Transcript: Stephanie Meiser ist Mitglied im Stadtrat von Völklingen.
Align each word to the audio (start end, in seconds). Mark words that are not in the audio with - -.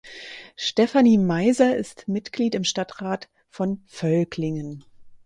Stephanie 0.55 1.19
Meiser 1.19 1.77
ist 1.77 2.07
Mitglied 2.07 2.55
im 2.55 2.63
Stadtrat 2.63 3.29
von 3.51 3.83
Völklingen. 3.85 4.83